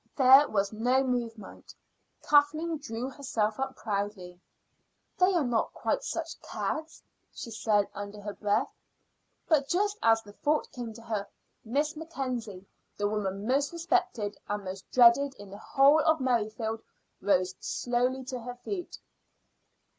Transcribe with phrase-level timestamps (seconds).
[0.15, 1.75] There was no movement.
[2.23, 4.41] Kathleen drew herself up proudly.
[5.19, 8.73] "They're not quite such cads," she said under her breath.
[9.47, 11.27] But just as the thought came to her,
[11.63, 12.65] Miss Mackenzie,
[12.97, 16.81] the woman most respected and most dreaded in the whole of Merrifield,
[17.21, 18.97] rose slowly to her feet.